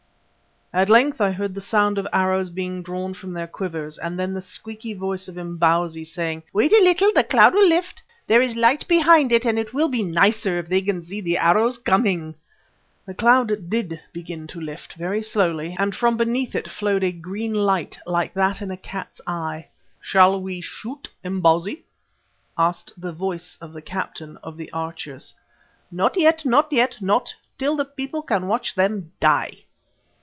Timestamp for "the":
1.53-1.59, 4.33-4.39, 7.13-7.25, 11.19-11.37, 13.05-13.13, 22.97-23.11, 23.73-23.81, 24.55-24.71, 27.75-27.83